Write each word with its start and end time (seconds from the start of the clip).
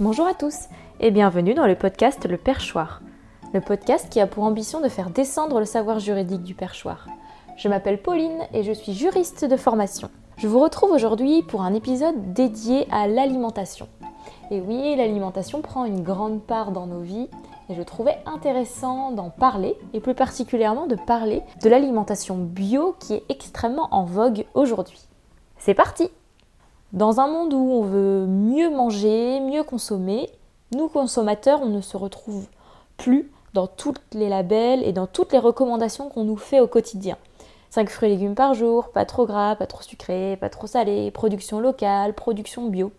Bonjour 0.00 0.26
à 0.26 0.32
tous 0.32 0.70
et 0.98 1.10
bienvenue 1.10 1.52
dans 1.52 1.66
le 1.66 1.74
podcast 1.74 2.26
Le 2.26 2.38
Perchoir. 2.38 3.02
Le 3.52 3.60
podcast 3.60 4.08
qui 4.08 4.18
a 4.18 4.26
pour 4.26 4.44
ambition 4.44 4.80
de 4.80 4.88
faire 4.88 5.10
descendre 5.10 5.58
le 5.58 5.66
savoir 5.66 5.98
juridique 5.98 6.42
du 6.42 6.54
perchoir. 6.54 7.06
Je 7.58 7.68
m'appelle 7.68 8.00
Pauline 8.00 8.40
et 8.54 8.62
je 8.62 8.72
suis 8.72 8.94
juriste 8.94 9.44
de 9.44 9.58
formation. 9.58 10.10
Je 10.38 10.48
vous 10.48 10.58
retrouve 10.58 10.92
aujourd'hui 10.92 11.42
pour 11.42 11.60
un 11.60 11.74
épisode 11.74 12.32
dédié 12.32 12.88
à 12.90 13.08
l'alimentation. 13.08 13.88
Et 14.50 14.62
oui, 14.62 14.96
l'alimentation 14.96 15.60
prend 15.60 15.84
une 15.84 16.02
grande 16.02 16.40
part 16.40 16.72
dans 16.72 16.86
nos 16.86 17.02
vies 17.02 17.28
et 17.68 17.74
je 17.74 17.82
trouvais 17.82 18.16
intéressant 18.24 19.10
d'en 19.10 19.28
parler 19.28 19.76
et 19.92 20.00
plus 20.00 20.14
particulièrement 20.14 20.86
de 20.86 20.96
parler 20.96 21.42
de 21.62 21.68
l'alimentation 21.68 22.38
bio 22.38 22.96
qui 23.00 23.12
est 23.12 23.24
extrêmement 23.28 23.88
en 23.90 24.04
vogue 24.04 24.46
aujourd'hui. 24.54 25.06
C'est 25.58 25.74
parti 25.74 26.08
Dans 26.92 27.20
un 27.20 27.28
monde 27.28 27.54
où 27.54 27.70
on 27.70 27.82
veut 27.82 28.26
mieux 28.26 28.68
manger, 28.68 29.38
mieux 29.38 29.62
consommer, 29.62 30.28
nous 30.74 30.88
consommateurs, 30.88 31.60
on 31.62 31.68
ne 31.68 31.80
se 31.80 31.96
retrouve 31.96 32.46
plus 32.96 33.30
dans 33.54 33.68
tous 33.68 33.94
les 34.12 34.28
labels 34.28 34.82
et 34.82 34.92
dans 34.92 35.06
toutes 35.06 35.32
les 35.32 35.38
recommandations 35.38 36.08
qu'on 36.08 36.24
nous 36.24 36.36
fait 36.36 36.58
au 36.58 36.66
quotidien. 36.66 37.16
5 37.70 37.88
fruits 37.88 38.08
et 38.08 38.12
légumes 38.14 38.34
par 38.34 38.54
jour, 38.54 38.88
pas 38.88 39.04
trop 39.04 39.24
gras, 39.24 39.54
pas 39.54 39.68
trop 39.68 39.82
sucré, 39.82 40.36
pas 40.40 40.48
trop 40.48 40.66
salé, 40.66 41.12
production 41.12 41.60
locale, 41.60 42.12
production 42.12 42.66
bio. 42.66 42.90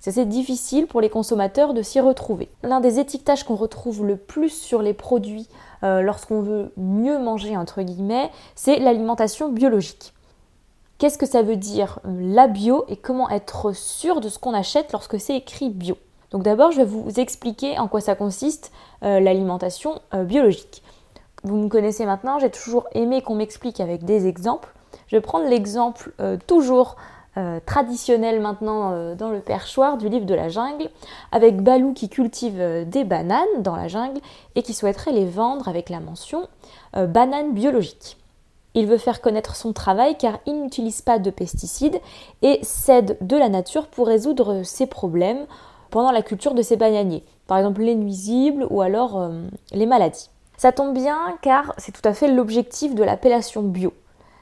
C'est 0.00 0.10
assez 0.10 0.26
difficile 0.26 0.88
pour 0.88 1.00
les 1.00 1.10
consommateurs 1.10 1.72
de 1.72 1.82
s'y 1.82 2.00
retrouver. 2.00 2.48
L'un 2.64 2.80
des 2.80 2.98
étiquetages 2.98 3.44
qu'on 3.44 3.54
retrouve 3.54 4.04
le 4.04 4.16
plus 4.16 4.50
sur 4.50 4.82
les 4.82 4.94
produits 4.94 5.46
euh, 5.84 6.02
lorsqu'on 6.02 6.40
veut 6.40 6.72
mieux 6.76 7.20
manger, 7.20 7.56
entre 7.56 7.82
guillemets, 7.82 8.32
c'est 8.56 8.80
l'alimentation 8.80 9.50
biologique. 9.50 10.12
Qu'est-ce 10.98 11.18
que 11.18 11.26
ça 11.26 11.42
veut 11.42 11.56
dire 11.56 12.00
euh, 12.06 12.34
la 12.34 12.48
bio 12.48 12.84
et 12.88 12.96
comment 12.96 13.28
être 13.30 13.72
sûr 13.74 14.20
de 14.20 14.28
ce 14.28 14.38
qu'on 14.38 14.54
achète 14.54 14.92
lorsque 14.92 15.20
c'est 15.20 15.36
écrit 15.36 15.70
bio? 15.70 15.96
Donc 16.30 16.42
d'abord, 16.42 16.72
je 16.72 16.78
vais 16.78 16.84
vous 16.84 17.20
expliquer 17.20 17.78
en 17.78 17.88
quoi 17.88 18.00
ça 18.00 18.14
consiste 18.14 18.72
euh, 19.02 19.20
l'alimentation 19.20 20.00
biologique. 20.12 20.82
Vous 21.44 21.56
me 21.56 21.68
connaissez 21.68 22.06
maintenant, 22.06 22.38
j'ai 22.38 22.50
toujours 22.50 22.88
aimé 22.92 23.22
qu'on 23.22 23.36
m'explique 23.36 23.80
avec 23.80 24.04
des 24.04 24.26
exemples. 24.26 24.74
Je 25.06 25.16
vais 25.16 25.20
prendre 25.20 25.48
l'exemple 25.48 26.12
toujours 26.48 26.96
euh, 27.38 27.60
traditionnel 27.66 28.40
maintenant 28.40 28.92
euh, 28.92 29.14
dans 29.14 29.28
le 29.28 29.40
perchoir 29.40 29.98
du 29.98 30.08
livre 30.08 30.24
de 30.24 30.32
la 30.32 30.48
jungle, 30.48 30.88
avec 31.32 31.60
Balou 31.60 31.92
qui 31.92 32.08
cultive 32.08 32.58
euh, 32.58 32.86
des 32.86 33.04
bananes 33.04 33.44
dans 33.60 33.76
la 33.76 33.88
jungle 33.88 34.22
et 34.54 34.62
qui 34.62 34.72
souhaiterait 34.72 35.12
les 35.12 35.26
vendre 35.26 35.68
avec 35.68 35.90
la 35.90 36.00
mention 36.00 36.48
banane 36.94 37.52
biologique. 37.52 38.16
Il 38.76 38.86
veut 38.86 38.98
faire 38.98 39.20
connaître 39.20 39.56
son 39.56 39.72
travail 39.72 40.16
car 40.16 40.38
il 40.46 40.62
n'utilise 40.62 41.02
pas 41.02 41.18
de 41.18 41.30
pesticides 41.30 42.00
et 42.42 42.60
s'aide 42.62 43.16
de 43.20 43.36
la 43.36 43.48
nature 43.48 43.88
pour 43.88 44.06
résoudre 44.06 44.62
ses 44.62 44.86
problèmes 44.86 45.46
pendant 45.90 46.12
la 46.12 46.22
culture 46.22 46.54
de 46.54 46.62
ses 46.62 46.76
bananiers, 46.76 47.24
par 47.48 47.58
exemple 47.58 47.82
les 47.82 47.96
nuisibles 47.96 48.66
ou 48.70 48.82
alors 48.82 49.30
les 49.72 49.86
maladies. 49.86 50.30
Ça 50.56 50.70
tombe 50.70 50.94
bien 50.94 51.18
car 51.42 51.74
c'est 51.78 51.92
tout 51.92 52.06
à 52.06 52.14
fait 52.14 52.28
l'objectif 52.28 52.94
de 52.94 53.02
l'appellation 53.02 53.62
bio 53.62 53.92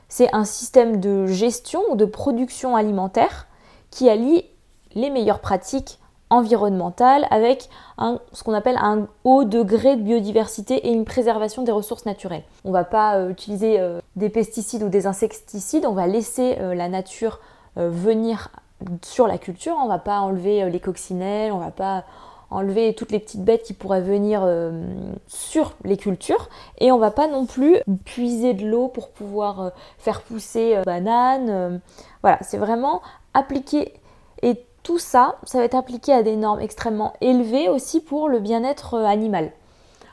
c'est 0.08 0.32
un 0.32 0.44
système 0.44 1.00
de 1.00 1.26
gestion 1.26 1.80
ou 1.90 1.96
de 1.96 2.04
production 2.04 2.76
alimentaire 2.76 3.48
qui 3.90 4.08
allie 4.08 4.44
les 4.94 5.10
meilleures 5.10 5.40
pratiques 5.40 5.98
environnementales 6.34 7.26
avec 7.30 7.68
ce 8.32 8.42
qu'on 8.42 8.54
appelle 8.54 8.76
un 8.80 9.06
haut 9.22 9.44
degré 9.44 9.96
de 9.96 10.02
biodiversité 10.02 10.88
et 10.88 10.92
une 10.92 11.04
préservation 11.04 11.62
des 11.62 11.72
ressources 11.72 12.06
naturelles. 12.06 12.42
On 12.64 12.68
ne 12.68 12.72
va 12.72 12.84
pas 12.84 13.16
euh, 13.16 13.30
utiliser 13.30 13.78
euh, 13.78 14.00
des 14.16 14.28
pesticides 14.28 14.82
ou 14.82 14.88
des 14.88 15.06
insecticides, 15.06 15.86
on 15.86 15.92
va 15.92 16.06
laisser 16.06 16.56
euh, 16.60 16.74
la 16.74 16.88
nature 16.88 17.40
venir 17.76 18.50
sur 19.02 19.26
la 19.26 19.36
culture, 19.36 19.74
on 19.80 19.86
ne 19.86 19.88
va 19.88 19.98
pas 19.98 20.20
enlever 20.20 20.70
les 20.70 20.78
coccinelles, 20.78 21.50
on 21.50 21.58
ne 21.58 21.64
va 21.64 21.72
pas 21.72 22.04
enlever 22.50 22.94
toutes 22.94 23.10
les 23.10 23.18
petites 23.18 23.42
bêtes 23.42 23.64
qui 23.64 23.72
pourraient 23.72 24.00
venir 24.00 24.48
sur 25.26 25.72
les 25.82 25.96
cultures 25.96 26.48
et 26.78 26.92
on 26.92 26.98
va 26.98 27.10
pas 27.10 27.26
non 27.26 27.46
plus 27.46 27.78
puiser 28.04 28.54
de 28.54 28.64
l'eau 28.64 28.86
pour 28.86 29.08
pouvoir 29.08 29.72
faire 29.98 30.22
pousser 30.22 30.76
euh, 30.76 30.82
bananes. 30.84 31.80
voilà, 32.22 32.38
c'est 32.42 32.58
vraiment 32.58 33.02
appliqué 33.32 33.94
et 34.42 34.64
tout 34.84 34.98
ça, 34.98 35.36
ça 35.42 35.58
va 35.58 35.64
être 35.64 35.74
appliqué 35.74 36.12
à 36.12 36.22
des 36.22 36.36
normes 36.36 36.60
extrêmement 36.60 37.14
élevées 37.20 37.68
aussi 37.68 38.00
pour 38.00 38.28
le 38.28 38.38
bien-être 38.38 38.98
animal. 38.98 39.50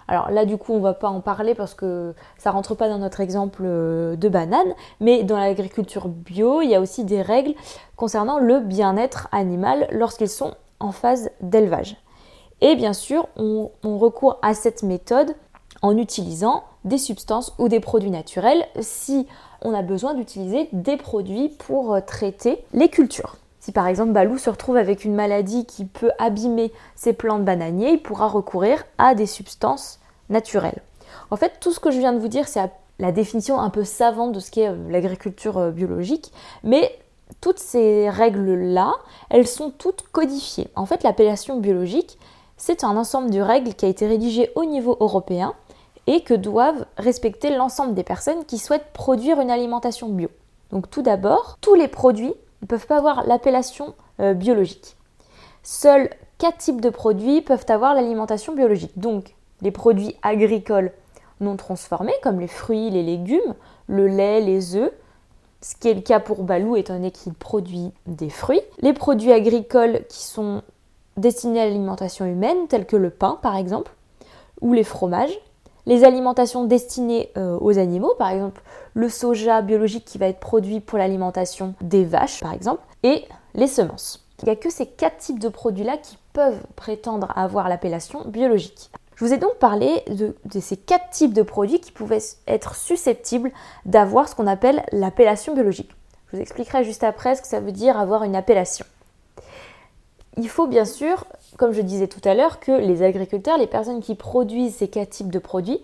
Alors 0.08 0.32
là, 0.32 0.46
du 0.46 0.58
coup, 0.58 0.74
on 0.74 0.80
va 0.80 0.94
pas 0.94 1.09
en 1.09 1.22
parler 1.22 1.54
parce 1.54 1.74
que 1.74 2.16
ça 2.38 2.52
rentre 2.52 2.74
pas 2.74 2.90
dans 2.90 2.98
notre 2.98 3.22
exemple 3.22 3.64
de 3.64 4.30
banane, 4.30 4.74
mais 5.00 5.24
dans 5.24 5.38
l'agriculture 5.38 6.08
bio, 6.08 6.62
il 6.62 6.70
y 6.70 6.76
a 6.76 6.81
aussi 6.81 7.04
des 7.04 7.22
règles 7.22 7.54
concernant 7.96 8.40
le 8.40 8.60
bien-être 8.60 9.28
animal 9.31 9.88
lorsqu'ils 9.92 10.30
sont 10.30 10.54
en 10.80 10.92
phase 10.92 11.30
d'élevage. 11.42 11.98
Et 12.62 12.76
bien 12.76 12.94
sûr, 12.94 13.28
on, 13.38 13.70
recourt 13.84 14.38
à 14.42 14.54
cette 14.54 14.84
méthode 14.84 15.36
en 15.81 15.98
utilisant 15.98 16.64
des 16.86 16.98
substances 16.98 17.54
ou 17.58 17.68
des 17.68 17.80
produits 17.80 18.12
naturels 18.12 18.66
si 18.80 19.28
on 19.62 19.74
a 19.74 19.81
besoin 19.81 20.14
d'utiliser 20.14 20.70
des 20.72 20.98
produits 20.98 21.50
pour 21.50 21.94
euh, 21.94 22.02
traiter 22.02 22.64
les 22.74 22.90
cultures. 22.90 23.38
Si 23.62 23.72
par 23.72 23.86
exemple 23.86 24.12
Balou 24.12 24.40
se 24.40 24.50
retrouve 24.50 24.76
avec 24.76 25.06
une 25.06 25.14
maladie 25.14 25.66
qui 25.66 25.86
peut 25.86 26.12
abîmer 26.18 26.74
ses 26.96 27.14
plantes 27.14 27.46
bananiers, 27.46 27.92
il 27.92 28.02
pourra 28.02 28.28
recourir 28.28 28.84
à 28.98 29.14
des 29.14 29.28
substances 29.28 30.00
naturelles. 30.30 30.82
En 31.30 31.36
fait, 31.36 31.54
tout 31.62 31.72
ce 31.72 31.80
que 31.80 31.92
je 31.92 32.00
viens 32.00 32.12
de 32.12 32.18
vous 32.18 32.28
dire, 32.28 32.48
c'est 32.48 32.60
la 32.98 33.12
définition 33.12 33.60
un 33.60 33.70
peu 33.70 33.84
savante 33.84 34.32
de 34.32 34.40
ce 34.40 34.50
qu'est 34.50 34.68
euh, 34.68 34.90
l'agriculture 34.90 35.60
euh, 35.60 35.72
biologique, 35.72 36.32
mais 36.64 36.92
toutes 37.40 37.60
ces 37.60 38.10
règles-là, 38.10 38.94
elles 39.30 39.48
sont 39.48 39.70
toutes 39.70 40.06
codifiées. 40.12 40.70
En 40.76 40.88
fait, 40.88 41.04
l'appellation 41.04 41.60
biologique, 41.60 42.18
c'est 42.58 42.84
un 42.84 42.98
ensemble 42.98 43.30
de 43.30 43.42
règles 43.42 43.76
qui 43.76 43.86
a 43.86 43.90
été 43.90 44.08
rédigé 44.08 44.50
au 44.56 44.66
niveau 44.66 44.98
européen 45.00 45.54
et 46.08 46.22
que 46.22 46.34
doivent 46.34 46.86
respecter 46.98 47.56
l'ensemble 47.56 47.94
des 47.94 48.04
personnes 48.04 48.44
qui 48.46 48.58
souhaitent 48.58 48.92
produire 48.92 49.40
une 49.40 49.52
alimentation 49.52 50.10
bio. 50.10 50.30
Donc 50.72 50.90
tout 50.90 51.04
d'abord, 51.04 51.58
tous 51.62 51.76
les 51.76 51.88
produits 51.88 52.34
ne 52.62 52.68
peuvent 52.68 52.88
pas 52.88 52.98
avoir 52.98 53.26
l'appellation 53.26 53.96
euh, 54.20 54.34
biologique. 54.34 54.96
Seuls 55.64 56.10
quatre 56.38 56.58
types 56.58 56.82
de 56.82 56.90
produits 56.90 57.42
peuvent 57.42 57.66
avoir 57.70 57.94
l'alimentation 57.94 58.54
biologique. 58.54 58.98
Donc 58.98 59.36
les 59.62 59.72
produits 59.72 60.16
agricoles 60.24 60.92
non 61.40 61.56
transformés 61.56 62.14
comme 62.24 62.40
les 62.40 62.48
fruits, 62.48 62.90
les 62.90 63.04
légumes, 63.04 63.56
le 63.88 64.08
lait, 64.08 64.42
les 64.42 64.76
œufs, 64.76 64.92
ce 65.62 65.76
qui 65.76 65.90
est 65.90 65.94
le 65.94 66.02
cas 66.02 66.20
pour 66.20 66.44
Balou 66.44 66.76
étant 66.76 66.94
donné 66.96 67.12
qu'il 67.12 67.34
produit 67.34 67.92
des 68.08 68.30
fruits. 68.30 68.62
Les 68.80 68.94
produits 68.94 69.32
agricoles 69.32 70.06
qui 70.10 70.24
sont 70.24 70.64
destinés 71.18 71.62
à 71.62 71.66
l'alimentation 71.66 72.26
humaine, 72.26 72.68
tels 72.68 72.86
que 72.86 72.96
le 72.96 73.10
pain 73.10 73.38
par 73.42 73.56
exemple, 73.56 73.92
ou 74.62 74.74
les 74.74 74.84
fromages. 74.84 75.38
Les 75.91 76.06
alimentations 76.06 76.63
destinées 76.63 77.31
euh, 77.35 77.57
aux 77.59 77.78
animaux, 77.78 78.13
par 78.18 78.29
exemple 78.29 78.62
le 78.94 79.09
soja 79.09 79.62
biologique 79.62 80.06
qui 80.06 80.18
va 80.18 80.28
être 80.28 80.40
produit 80.40 80.79
pour 80.79 80.97
l'alimentation 80.97 81.74
des 81.81 82.06
vaches 82.06 82.40
par 82.40 82.53
exemple, 82.53 82.81
et 83.03 83.25
les 83.56 83.68
semences. 83.68 84.25
Il 84.41 84.46
n'y 84.46 84.51
a 84.51 84.56
que 84.56 84.69
ces 84.69 84.85
quatre 84.85 85.18
types 85.18 85.40
de 85.40 85.50
produits-là 85.50 85.97
qui 85.97 86.18
peuvent 86.31 86.62
prétendre 86.78 87.34
avoir 87.35 87.68
l'appellation 87.68 88.24
biologique. 88.25 88.90
Je 89.18 89.25
vous 89.25 89.34
ai 89.34 89.38
donc 89.38 89.56
parlé 89.56 90.01
de, 90.07 90.34
de, 90.46 90.59
ces 90.62 90.78
quatre 90.78 91.09
types 91.09 91.34
de 91.34 91.41
produits 91.41 91.81
qui 91.81 91.91
pouvaient 91.91 92.24
être 92.47 92.75
susceptibles 92.75 93.51
d'avoir 93.85 94.30
ce 94.30 94.35
qu'on 94.35 94.47
appelle 94.47 94.85
l'appellation 94.94 95.53
biologique. 95.53 95.91
Je 96.28 96.38
vous 96.38 96.41
expliquerai 96.41 96.85
juste 96.85 97.03
après 97.03 97.35
ce 97.35 97.41
que 97.41 97.50
ça 97.50 97.59
veut 97.59 97.74
dire 97.74 98.00
avoir 98.00 98.24
une 98.24 98.38
appellation 98.38 98.85
il 100.38 100.50
faut 100.50 100.68
bien 100.68 100.85
sûr, 100.85 101.25
comme 101.57 101.73
je 101.73 101.81
disais 101.81 102.07
tout 102.07 102.22
à 102.23 102.34
l'heure, 102.34 102.59
que 102.59 102.72
les 102.72 103.03
agriculteurs, 103.03 103.57
les 103.57 103.67
personnes 103.67 104.01
qui 104.01 104.16
produisent 104.16 104.75
ces 104.75 104.88
quatre 104.88 105.09
types 105.09 105.31
de 105.31 105.39
produits, 105.39 105.81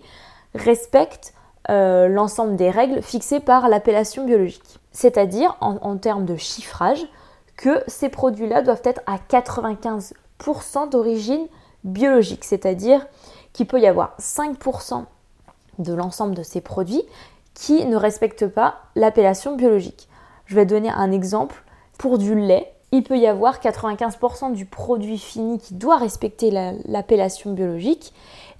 respectent 0.54 1.34
euh, 1.70 2.08
l'ensemble 2.08 2.56
des 2.56 2.70
règles 2.70 3.02
fixées 3.02 3.40
par 3.40 3.68
l'appellation 3.68 4.24
biologique. 4.24 4.78
C'est-à-dire, 4.92 5.56
en, 5.60 5.96
termes 5.98 6.24
de 6.24 6.36
chiffrage, 6.36 7.06
que 7.56 7.82
ces 7.86 8.08
produits-là 8.08 8.62
doivent 8.62 8.82
être 8.84 9.02
à 9.06 9.18
95% 9.18 10.88
d'origine 10.90 11.46
biologique. 11.84 12.44
C'est-à-dire 12.44 13.06
qu'il 13.52 13.66
peut 13.66 13.80
y 13.80 13.86
avoir 13.86 14.16
5% 14.18 15.04
de 15.78 15.92
l'ensemble 15.92 16.34
de 16.34 16.42
ces 16.42 16.60
produits 16.60 17.02
qui 17.54 17.84
ne 17.84 17.96
respectent 17.96 18.46
pas 18.46 18.76
l'appellation 18.94 19.56
biologique. 19.56 20.08
Je 20.46 20.54
vais 20.54 20.66
donner 20.66 20.90
un 20.90 21.12
exemple. 21.12 21.62
Pour 21.98 22.18
du 22.18 22.34
lait, 22.36 22.72
il 22.92 23.02
peut 23.02 23.18
y 23.18 23.26
avoir 23.26 23.60
95% 23.60 24.52
du 24.52 24.64
produit 24.64 25.18
fini 25.18 25.58
qui 25.58 25.74
doit 25.74 25.96
respecter 25.96 26.50
l'appellation 26.86 27.52
biologique 27.52 28.12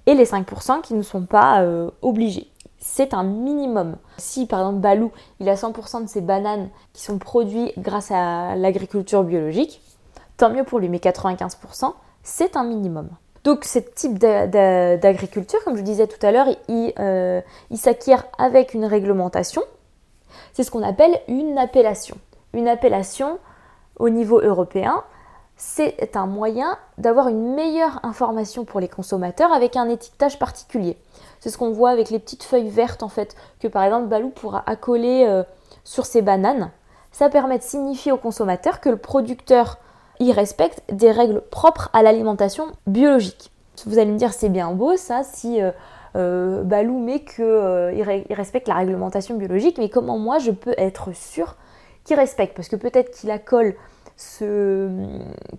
et 0.05 0.13
les 0.13 0.25
5% 0.25 0.81
qui 0.81 0.93
ne 0.93 1.01
sont 1.01 1.25
pas 1.25 1.61
euh, 1.61 1.89
obligés. 2.01 2.47
C'est 2.79 3.13
un 3.13 3.23
minimum. 3.23 3.97
Si 4.17 4.45
par 4.45 4.59
exemple 4.59 4.79
Balou, 4.79 5.11
il 5.39 5.49
a 5.49 5.55
100% 5.55 6.03
de 6.03 6.09
ses 6.09 6.21
bananes 6.21 6.69
qui 6.93 7.03
sont 7.03 7.17
produits 7.17 7.73
grâce 7.77 8.11
à 8.11 8.55
l'agriculture 8.55 9.23
biologique, 9.23 9.81
tant 10.37 10.49
mieux 10.49 10.63
pour 10.63 10.79
lui, 10.79 10.89
mais 10.89 10.99
95%, 10.99 11.93
c'est 12.23 12.55
un 12.55 12.63
minimum. 12.63 13.09
Donc 13.43 13.65
ce 13.65 13.79
type 13.79 14.17
d'agriculture, 14.17 15.59
comme 15.63 15.77
je 15.77 15.81
disais 15.81 16.07
tout 16.07 16.23
à 16.25 16.31
l'heure, 16.31 16.47
euh, 16.69 17.41
il 17.69 17.77
s'acquiert 17.77 18.25
avec 18.37 18.73
une 18.73 18.85
réglementation. 18.85 19.61
C'est 20.53 20.63
ce 20.63 20.71
qu'on 20.71 20.83
appelle 20.83 21.19
une 21.27 21.57
appellation. 21.57 22.17
Une 22.53 22.67
appellation, 22.67 23.39
au 23.99 24.09
niveau 24.09 24.39
européen, 24.39 25.03
c'est 25.61 26.15
un 26.15 26.25
moyen 26.25 26.77
d'avoir 26.97 27.27
une 27.27 27.53
meilleure 27.53 27.99
information 28.03 28.63
pour 28.63 28.79
les 28.79 28.87
consommateurs 28.87 29.51
avec 29.51 29.75
un 29.75 29.89
étiquetage 29.89 30.39
particulier. 30.39 30.97
C'est 31.41 31.49
ce 31.49 31.57
qu'on 31.57 31.71
voit 31.71 31.89
avec 31.89 32.09
les 32.09 32.19
petites 32.19 32.43
feuilles 32.43 32.69
vertes 32.69 33.03
en 33.03 33.09
fait, 33.09 33.35
que 33.59 33.67
par 33.67 33.83
exemple 33.83 34.07
Balou 34.07 34.29
pourra 34.29 34.63
accoler 34.65 35.25
euh, 35.27 35.43
sur 35.83 36.05
ses 36.05 36.21
bananes. 36.21 36.71
Ça 37.11 37.29
permet 37.29 37.57
de 37.57 37.63
signifier 37.63 38.13
aux 38.13 38.17
consommateurs 38.17 38.79
que 38.79 38.87
le 38.87 38.95
producteur 38.95 39.79
y 40.19 40.31
respecte 40.31 40.81
des 40.89 41.11
règles 41.11 41.41
propres 41.41 41.89
à 41.91 42.03
l'alimentation 42.03 42.67
biologique. 42.87 43.51
Vous 43.85 43.99
allez 43.99 44.11
me 44.11 44.17
dire 44.17 44.31
c'est 44.33 44.49
bien 44.49 44.71
beau 44.71 44.95
ça 44.95 45.23
si 45.23 45.61
euh, 45.61 45.71
euh, 46.15 46.63
Balou 46.63 46.99
met 46.99 47.19
qu'il 47.25 48.03
respecte 48.31 48.69
la 48.69 48.75
réglementation 48.75 49.35
biologique, 49.35 49.77
mais 49.77 49.89
comment 49.89 50.17
moi 50.17 50.39
je 50.39 50.51
peux 50.51 50.73
être 50.77 51.13
sûr 51.13 51.55
respecte 52.15 52.55
Parce 52.55 52.69
que 52.69 52.75
peut-être 52.75 53.11
qu'il 53.11 53.31
accole 53.31 53.75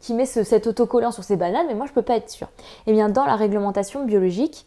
qui 0.00 0.14
met 0.14 0.26
cet 0.26 0.66
autocollant 0.66 1.12
sur 1.12 1.24
ses 1.24 1.36
bananes, 1.36 1.66
mais 1.66 1.74
moi 1.74 1.86
je 1.86 1.92
peux 1.92 2.02
pas 2.02 2.16
être 2.16 2.28
sûre. 2.28 2.48
Eh 2.86 2.92
bien, 2.92 3.08
dans 3.08 3.24
la 3.24 3.34
réglementation 3.34 4.04
biologique, 4.04 4.66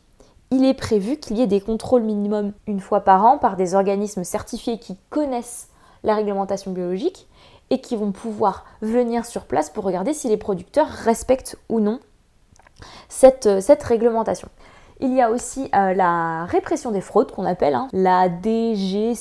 il 0.49 0.65
est 0.65 0.73
prévu 0.73 1.17
qu'il 1.17 1.37
y 1.37 1.41
ait 1.41 1.47
des 1.47 1.61
contrôles 1.61 2.03
minimum 2.03 2.53
une 2.67 2.79
fois 2.79 3.01
par 3.01 3.23
an 3.25 3.37
par 3.37 3.55
des 3.55 3.75
organismes 3.75 4.23
certifiés 4.23 4.79
qui 4.79 4.97
connaissent 5.09 5.69
la 6.03 6.15
réglementation 6.15 6.71
biologique 6.71 7.27
et 7.69 7.81
qui 7.81 7.95
vont 7.95 8.11
pouvoir 8.11 8.65
venir 8.81 9.25
sur 9.25 9.45
place 9.45 9.69
pour 9.69 9.83
regarder 9.83 10.13
si 10.13 10.27
les 10.27 10.37
producteurs 10.37 10.87
respectent 10.87 11.57
ou 11.69 11.79
non 11.79 11.99
cette, 13.09 13.47
euh, 13.47 13.61
cette 13.61 13.81
réglementation. 13.83 14.49
Il 14.99 15.13
y 15.13 15.21
a 15.21 15.31
aussi 15.31 15.69
euh, 15.75 15.93
la 15.93 16.45
répression 16.45 16.91
des 16.91 17.01
fraudes 17.01 17.31
qu'on 17.31 17.45
appelle 17.45 17.75
hein, 17.75 17.87
la 17.93 18.29
DGCCRF. 18.29 19.13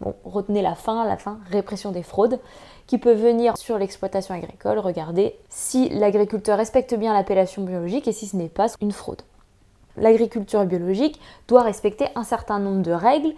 Bon, 0.00 0.14
retenez 0.24 0.62
la 0.62 0.74
fin, 0.74 1.06
la 1.06 1.16
fin, 1.16 1.38
répression 1.50 1.92
des 1.92 2.02
fraudes 2.02 2.38
qui 2.86 2.98
peut 2.98 3.14
venir 3.14 3.56
sur 3.56 3.78
l'exploitation 3.78 4.34
agricole, 4.34 4.78
regarder 4.78 5.38
si 5.48 5.88
l'agriculteur 5.88 6.58
respecte 6.58 6.94
bien 6.94 7.14
l'appellation 7.14 7.62
biologique 7.62 8.06
et 8.06 8.12
si 8.12 8.26
ce 8.26 8.36
n'est 8.36 8.50
pas 8.50 8.66
une 8.82 8.92
fraude. 8.92 9.22
L'agriculture 9.96 10.64
biologique 10.64 11.20
doit 11.48 11.62
respecter 11.62 12.06
un 12.14 12.24
certain 12.24 12.58
nombre 12.58 12.82
de 12.82 12.90
règles 12.92 13.32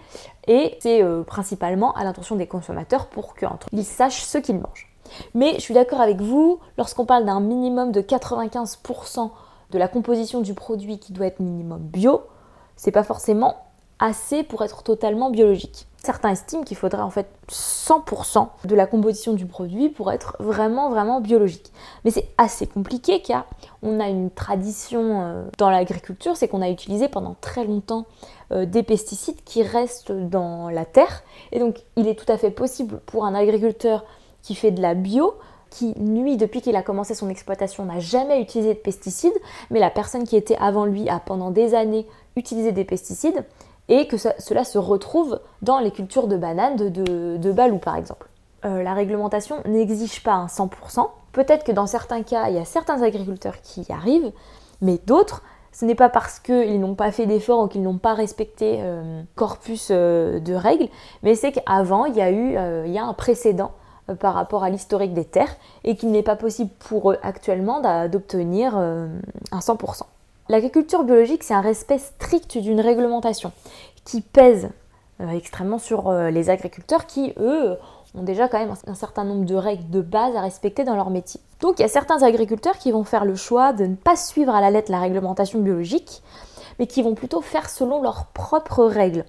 et 0.48 0.76
c'est 0.80 1.02
euh, 1.02 1.22
principalement 1.22 1.92
à 1.94 2.04
l'intention 2.04 2.34
des 2.34 2.46
consommateurs 2.46 3.06
pour 3.06 3.34
qu'ils 3.34 3.84
sachent 3.84 4.24
ce 4.24 4.38
qu'ils 4.38 4.58
mangent. 4.58 4.90
Mais 5.34 5.54
je 5.54 5.60
suis 5.60 5.74
d'accord 5.74 6.00
avec 6.00 6.20
vous, 6.20 6.58
lorsqu'on 6.78 7.04
parle 7.06 7.24
d'un 7.24 7.40
minimum 7.40 7.92
de 7.92 8.00
95% 8.00 9.30
de 9.70 9.78
la 9.78 9.88
composition 9.88 10.40
du 10.40 10.54
produit 10.54 10.98
qui 10.98 11.12
doit 11.12 11.26
être 11.26 11.40
minimum 11.40 11.80
bio, 11.80 12.22
c'est 12.76 12.92
pas 12.92 13.02
forcément 13.02 13.56
assez 13.98 14.42
pour 14.42 14.62
être 14.62 14.82
totalement 14.82 15.30
biologique. 15.30 15.86
Certains 15.96 16.30
estiment 16.30 16.62
qu'il 16.62 16.76
faudrait 16.76 17.02
en 17.02 17.10
fait 17.10 17.26
100% 17.50 18.48
de 18.64 18.74
la 18.74 18.86
composition 18.86 19.32
du 19.32 19.46
produit 19.46 19.88
pour 19.88 20.12
être 20.12 20.36
vraiment 20.38 20.90
vraiment 20.90 21.20
biologique. 21.20 21.72
Mais 22.04 22.10
c'est 22.10 22.28
assez 22.38 22.66
compliqué 22.66 23.22
car 23.22 23.46
on 23.82 23.98
a 23.98 24.08
une 24.08 24.30
tradition 24.30 25.22
euh, 25.22 25.44
dans 25.58 25.70
l'agriculture, 25.70 26.36
c'est 26.36 26.46
qu'on 26.46 26.62
a 26.62 26.68
utilisé 26.68 27.08
pendant 27.08 27.34
très 27.40 27.64
longtemps 27.64 28.04
euh, 28.52 28.66
des 28.66 28.82
pesticides 28.82 29.42
qui 29.44 29.62
restent 29.62 30.12
dans 30.12 30.68
la 30.68 30.84
terre. 30.84 31.24
Et 31.50 31.58
donc 31.58 31.82
il 31.96 32.06
est 32.06 32.14
tout 32.14 32.30
à 32.30 32.36
fait 32.36 32.50
possible 32.50 33.00
pour 33.06 33.24
un 33.24 33.34
agriculteur 33.34 34.04
qui 34.42 34.54
fait 34.54 34.70
de 34.70 34.82
la 34.82 34.94
bio 34.94 35.34
qui, 35.70 35.94
nuit, 35.98 36.36
depuis 36.36 36.60
qu'il 36.60 36.76
a 36.76 36.82
commencé 36.82 37.14
son 37.14 37.28
exploitation, 37.28 37.84
n'a 37.84 38.00
jamais 38.00 38.40
utilisé 38.40 38.74
de 38.74 38.78
pesticides, 38.78 39.38
mais 39.70 39.80
la 39.80 39.90
personne 39.90 40.24
qui 40.24 40.36
était 40.36 40.56
avant 40.60 40.84
lui 40.84 41.08
a 41.08 41.18
pendant 41.18 41.50
des 41.50 41.74
années 41.74 42.06
utilisé 42.36 42.72
des 42.72 42.84
pesticides, 42.84 43.44
et 43.88 44.08
que 44.08 44.16
cela 44.16 44.64
se 44.64 44.78
retrouve 44.78 45.40
dans 45.62 45.78
les 45.78 45.90
cultures 45.90 46.26
de 46.26 46.36
bananes 46.36 46.76
de, 46.76 47.52
Balou 47.52 47.78
par 47.78 47.96
exemple. 47.96 48.28
Euh, 48.64 48.82
la 48.82 48.94
réglementation 48.94 49.56
n'exige 49.64 50.22
pas 50.22 50.32
un 50.32 50.46
100%. 50.46 51.08
Peut-être 51.32 51.64
que 51.64 51.72
dans 51.72 51.86
certains 51.86 52.22
cas, 52.22 52.48
il 52.48 52.56
y 52.56 52.58
a 52.58 52.64
certains 52.64 53.02
agriculteurs 53.02 53.60
qui 53.62 53.82
y 53.82 53.92
arrivent, 53.92 54.32
mais 54.80 54.98
d'autres, 55.06 55.42
ce 55.72 55.84
n'est 55.84 55.94
pas 55.94 56.08
parce 56.08 56.40
qu'ils 56.40 56.80
n'ont 56.80 56.94
pas 56.94 57.12
fait 57.12 57.26
d'efforts 57.26 57.64
ou 57.64 57.68
qu'ils 57.68 57.82
n'ont 57.82 57.98
pas 57.98 58.14
respecté 58.14 58.78
euh, 58.80 59.22
corpus 59.36 59.88
euh, 59.90 60.40
de 60.40 60.54
règles, 60.54 60.88
mais 61.22 61.34
c'est 61.34 61.52
qu'avant, 61.52 62.06
il 62.06 62.16
y 62.16 62.22
a 62.22 62.30
eu 62.30 62.56
il 62.86 62.92
y 62.92 62.98
a 62.98 63.04
un 63.04 63.12
précédent 63.12 63.72
par 64.20 64.34
rapport 64.34 64.62
à 64.62 64.70
l'historique 64.70 65.14
des 65.14 65.24
terres 65.24 65.56
et 65.84 65.96
qu'il 65.96 66.10
n'est 66.10 66.22
pas 66.22 66.36
possible 66.36 66.70
pour 66.78 67.10
eux 67.10 67.18
actuellement 67.22 67.80
d'obtenir 68.08 68.76
un 68.76 69.58
100%. 69.58 70.02
L'agriculture 70.48 71.02
biologique, 71.02 71.42
c'est 71.42 71.54
un 71.54 71.60
respect 71.60 71.98
strict 71.98 72.58
d'une 72.58 72.80
réglementation 72.80 73.50
qui 74.04 74.20
pèse 74.20 74.70
euh, 75.20 75.30
extrêmement 75.30 75.78
sur 75.78 76.08
euh, 76.08 76.30
les 76.30 76.50
agriculteurs 76.50 77.06
qui, 77.06 77.32
eux, 77.38 77.76
ont 78.14 78.22
déjà 78.22 78.48
quand 78.48 78.58
même 78.58 78.74
un, 78.86 78.94
certain 78.94 79.24
nombre 79.24 79.44
de 79.44 79.54
règles 79.54 79.90
de 79.90 80.00
base 80.00 80.36
à 80.36 80.40
respecter 80.40 80.84
dans 80.84 80.94
leur 80.94 81.10
métier. 81.10 81.40
Donc 81.60 81.78
il 81.78 81.82
y 81.82 81.84
a 81.84 81.88
certains 81.88 82.22
agriculteurs 82.22 82.78
qui 82.78 82.92
vont 82.92 83.02
faire 83.02 83.24
le 83.24 83.34
choix 83.34 83.72
de 83.72 83.86
ne 83.86 83.96
pas 83.96 84.14
suivre 84.14 84.54
à 84.54 84.60
la 84.60 84.70
lettre 84.70 84.90
la 84.90 85.00
réglementation 85.00 85.58
biologique, 85.58 86.22
mais 86.78 86.86
qui 86.86 87.02
vont 87.02 87.14
plutôt 87.14 87.40
faire 87.40 87.68
selon 87.68 88.02
leurs 88.02 88.26
propres 88.26 88.84
règles, 88.84 89.24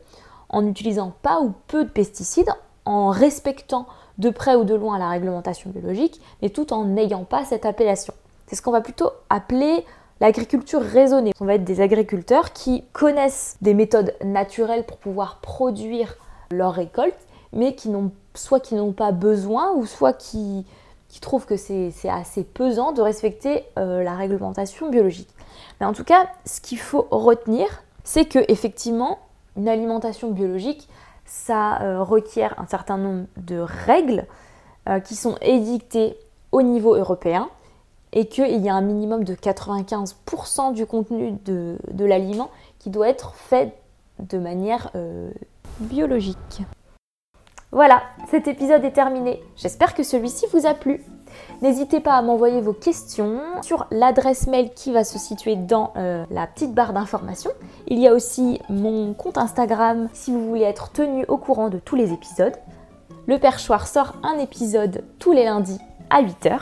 en 0.50 0.62
n'utilisant 0.62 1.14
pas 1.22 1.40
ou 1.40 1.54
peu 1.68 1.86
de 1.86 1.90
pesticides, 1.90 2.52
en 2.86 3.10
respectant 3.10 3.88
de 4.18 4.30
près 4.30 4.56
ou 4.56 4.64
de 4.64 4.76
loin 4.76 4.98
la 4.98 5.10
réglementation 5.10 5.70
biologique, 5.70 6.22
mais 6.42 6.50
tout 6.50 6.74
en 6.74 6.86
n'ayant 6.86 7.24
pas 7.24 7.46
cette 7.46 7.66
appellation. 7.66 8.14
C'est 8.48 8.56
ce 8.56 8.62
qu'on 8.62 8.72
va 8.72 8.82
plutôt 8.82 9.12
appeler 9.30 9.86
L'agriculture 10.20 10.82
raisonnée, 10.82 11.32
on 11.40 11.46
va 11.46 11.56
être 11.56 11.64
des 11.64 11.80
agriculteurs 11.80 12.52
qui 12.52 12.84
connaissent 12.92 13.58
des 13.62 13.76
méthodes 13.76 14.16
naturelles 14.24 14.84
pour 14.84 14.98
pouvoir 14.98 15.38
produire 15.42 16.16
leur 16.50 16.74
récolte, 16.74 17.18
mais 17.54 17.76
qui 17.76 17.90
n'ont 17.90 18.12
soit 18.34 18.60
qui 18.60 18.76
n'ont 18.76 18.94
pas 18.94 19.12
besoin 19.12 19.74
ou 19.74 19.86
soit 19.86 20.14
qui, 20.14 20.66
qui 21.08 21.20
trouvent 21.20 21.46
que 21.46 21.58
c'est 21.58 21.92
assez 22.10 22.44
pesant 22.44 22.94
de 22.94 23.02
respecter 23.02 23.64
euh, 23.78 24.04
la 24.04 24.16
réglementation 24.16 24.90
biologique. 24.90 25.30
Mais 25.80 25.86
en 25.86 25.94
tout 25.94 26.04
cas, 26.04 26.28
ce 26.46 26.62
qu'il 26.62 26.80
faut 26.80 27.08
retenir, 27.12 27.84
c'est 28.04 28.26
que 28.26 28.40
effectivement, 28.48 29.20
une 29.56 29.68
alimentation 29.68 30.32
biologique, 30.32 30.88
ça 31.28 31.82
euh, 31.82 32.02
requiert 32.02 32.56
un 32.58 32.66
certain 32.66 32.98
nombre 32.98 33.28
de 33.36 33.60
règles 33.60 34.26
euh, 34.90 35.00
qui 35.00 35.16
sont 35.16 35.38
édictées 35.42 36.18
au 36.52 36.62
niveau 36.62 36.96
européen 36.96 37.50
et 38.14 38.28
qu'il 38.28 38.64
y 38.64 38.70
a 38.70 38.74
un 38.74 38.82
minimum 38.82 39.26
de 39.26 39.36
95% 39.36 40.74
du 40.74 40.86
contenu 40.86 41.34
de, 41.46 41.78
l'aliment 42.00 42.50
qui 42.80 42.90
doit 42.90 43.10
être 43.10 43.36
fait 43.36 43.74
de 44.20 44.38
manière 44.38 44.90
euh, 44.96 45.30
biologique. 45.82 46.64
Voilà, 47.72 48.02
cet 48.32 48.48
épisode 48.48 48.84
est 48.86 48.92
terminé. 48.92 49.44
J'espère 49.58 49.94
que 49.94 50.04
celui-ci 50.04 50.46
vous 50.54 50.66
a 50.66 50.74
plu. 50.74 51.04
N'hésitez 51.62 52.00
pas 52.00 52.14
à 52.14 52.22
m'envoyer 52.22 52.62
vos 52.62 52.74
questions 52.74 53.40
sur 53.62 53.88
l'adresse 53.92 54.48
mail 54.48 54.72
qui 54.74 54.92
va 54.92 55.04
se 55.04 55.18
situer 55.18 55.56
dans 55.56 55.94
euh, 55.98 56.26
la 56.32 56.48
petite 56.48 56.74
barre 56.74 56.94
d'information. 56.94 57.52
Il 57.88 58.00
y 58.00 58.08
a 58.08 58.14
aussi 58.14 58.62
mon 58.70 59.14
compte 59.14 59.38
Instagram 59.38 60.10
si 60.14 60.32
vous 60.32 60.48
voulez 60.48 60.64
être 60.64 60.92
tenu 60.92 61.26
au 61.28 61.38
courant 61.38 61.70
de 61.70 61.80
tous 61.80 61.96
les 61.96 62.14
épisodes. 62.14 62.56
Le 63.28 63.40
perchoir 63.40 63.88
sort 63.88 64.14
un 64.24 64.38
épisode 64.38 65.04
tous 65.20 65.34
les 65.34 65.46
lundis 65.46 65.80
à 66.10 66.22
8h. 66.22 66.60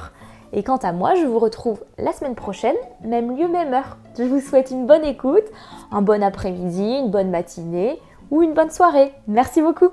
Et 0.53 0.63
quant 0.63 0.77
à 0.77 0.93
moi, 0.93 1.15
je 1.15 1.25
vous 1.25 1.39
retrouve 1.39 1.83
la 1.97 2.13
semaine 2.13 2.35
prochaine, 2.35 2.75
même 3.03 3.37
lieu, 3.37 3.47
même 3.47 3.73
heure. 3.73 3.97
Je 4.17 4.23
vous 4.23 4.39
souhaite 4.39 4.71
une 4.71 4.85
bonne 4.85 5.03
écoute, 5.03 5.43
un 5.91 6.01
bon 6.01 6.23
après-midi, 6.23 6.99
une 6.99 7.11
bonne 7.11 7.29
matinée 7.29 7.99
ou 8.31 8.41
une 8.41 8.53
bonne 8.53 8.71
soirée. 8.71 9.13
Merci 9.27 9.61
beaucoup 9.61 9.89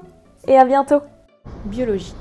et 0.47 0.57
à 0.57 0.65
bientôt. 0.65 1.01
Biologique. 1.65 2.15